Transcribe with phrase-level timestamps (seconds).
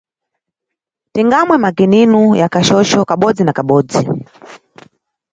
[1.13, 4.01] Tingamwe makininu ya kachocho kabodzi na kabodzi.